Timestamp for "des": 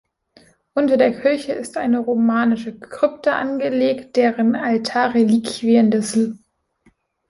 5.91-6.15